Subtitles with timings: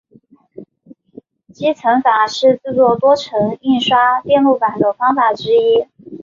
[1.53, 5.85] 积层法是制作多层印刷电路板的方法之一。